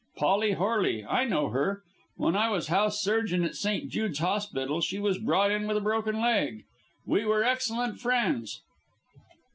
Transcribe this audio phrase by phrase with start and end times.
[0.17, 1.05] Polly Horley!
[1.05, 1.83] I know her!
[2.15, 3.87] When I was house surgeon at St.
[3.91, 6.65] Jude's Hospital she was brought in with a broken leg.
[7.05, 8.63] We were excellent friends."